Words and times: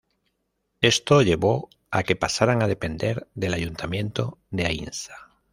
Esto 0.81 1.21
llevó 1.21 1.69
a 1.91 2.01
que 2.01 2.15
pasaran 2.15 2.63
a 2.63 2.67
depender 2.67 3.27
del 3.35 3.53
ayuntamiento 3.53 4.39
de 4.49 4.65
Aínsa. 4.65 5.29